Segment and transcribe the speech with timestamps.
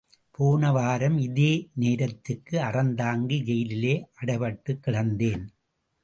[0.31, 1.69] போன வாரம் இதே
[1.73, 5.43] நேரத்துக்கு அறந்தாங்கி ஜெயிலிலே அடைப்பட்டுக் கிடந்தேன்.